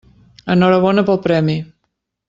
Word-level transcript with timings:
Enhorabona 0.55 1.05
pel 1.11 1.23
premi. 1.27 1.59